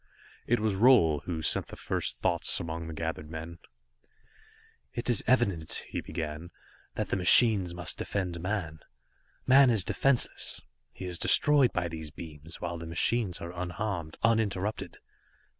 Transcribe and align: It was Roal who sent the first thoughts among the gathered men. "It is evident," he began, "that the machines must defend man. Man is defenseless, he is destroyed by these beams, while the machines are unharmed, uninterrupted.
It 0.47 0.59
was 0.59 0.73
Roal 0.73 1.19
who 1.25 1.43
sent 1.43 1.67
the 1.67 1.75
first 1.75 2.17
thoughts 2.17 2.59
among 2.59 2.87
the 2.87 2.93
gathered 2.95 3.29
men. 3.29 3.59
"It 4.95 5.11
is 5.11 5.23
evident," 5.27 5.83
he 5.89 6.01
began, 6.01 6.49
"that 6.95 7.09
the 7.09 7.15
machines 7.15 7.75
must 7.75 7.99
defend 7.99 8.39
man. 8.41 8.79
Man 9.45 9.69
is 9.69 9.83
defenseless, 9.83 10.59
he 10.91 11.05
is 11.05 11.19
destroyed 11.19 11.71
by 11.71 11.87
these 11.87 12.09
beams, 12.09 12.59
while 12.59 12.79
the 12.79 12.87
machines 12.87 13.41
are 13.41 13.53
unharmed, 13.53 14.17
uninterrupted. 14.23 14.97